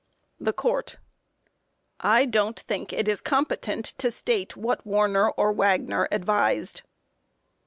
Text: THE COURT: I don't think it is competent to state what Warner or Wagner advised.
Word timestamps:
THE 0.39 0.51
COURT: 0.51 0.97
I 1.99 2.25
don't 2.25 2.59
think 2.59 2.91
it 2.91 3.07
is 3.07 3.21
competent 3.21 3.85
to 3.99 4.09
state 4.09 4.57
what 4.57 4.83
Warner 4.83 5.29
or 5.29 5.51
Wagner 5.51 6.07
advised. 6.11 6.81